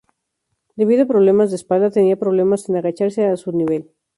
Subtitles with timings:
[0.79, 3.83] Debido a problemas de espalda tenía problemas en agacharse a su nivel.